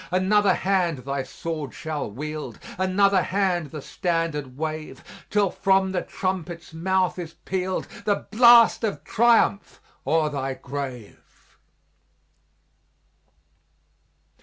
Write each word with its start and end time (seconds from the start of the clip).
Another 0.09 0.55
hand 0.55 0.97
thy 1.05 1.21
sword 1.21 1.75
shall 1.75 2.09
wield, 2.09 2.57
Another 2.79 3.21
hand 3.21 3.67
the 3.67 3.83
standard 3.83 4.57
wave, 4.57 5.03
Till 5.29 5.51
from 5.51 5.91
the 5.91 6.01
trumpet's 6.01 6.73
mouth 6.73 7.19
is 7.19 7.35
pealed, 7.45 7.85
The 8.05 8.25
blast 8.31 8.83
of 8.83 9.03
triumph 9.03 9.79
o'er 10.07 10.29
thy 10.31 10.55
grave." 10.55 11.53